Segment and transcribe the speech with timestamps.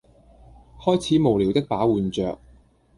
[0.79, 2.39] 開始無聊的把玩着